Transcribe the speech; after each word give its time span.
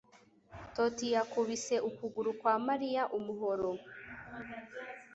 Toti 0.75 1.05
yakubise 1.15 1.75
ukuguru 1.89 2.31
kwa 2.39 2.55
Mariya 2.67 3.03
umuhoro 3.17 3.69